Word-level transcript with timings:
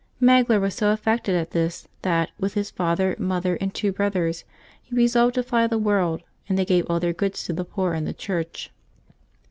Magloire 0.19 0.59
was 0.59 0.73
so 0.73 0.89
affected 0.91 1.35
at 1.35 1.51
this 1.51 1.87
that, 2.01 2.31
with 2.39 2.55
his 2.55 2.71
father, 2.71 3.15
mother, 3.19 3.55
and 3.57 3.71
two 3.71 3.91
brothers, 3.91 4.45
he 4.81 4.95
re 4.95 5.07
solved 5.07 5.35
to 5.35 5.43
fly 5.43 5.67
the 5.67 5.77
world, 5.77 6.23
and 6.49 6.57
they 6.57 6.65
gave 6.65 6.87
all 6.89 6.99
their 6.99 7.13
goods 7.13 7.43
to 7.43 7.53
the 7.53 7.63
poor 7.65 7.93
and 7.93 8.07
the 8.07 8.11
Church. 8.15 8.71